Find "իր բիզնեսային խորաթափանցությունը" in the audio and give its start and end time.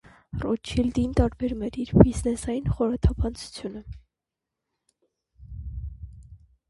1.83-3.83